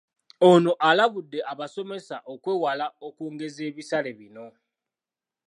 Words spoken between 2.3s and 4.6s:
okwewala okwongeza ebisale bino.